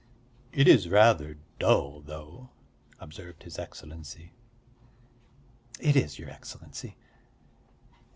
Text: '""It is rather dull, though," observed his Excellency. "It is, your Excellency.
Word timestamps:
'""It 0.51 0.67
is 0.67 0.89
rather 0.89 1.37
dull, 1.59 2.01
though," 2.03 2.49
observed 2.99 3.43
his 3.43 3.59
Excellency. 3.59 4.31
"It 5.79 5.95
is, 5.95 6.17
your 6.17 6.31
Excellency. 6.31 6.95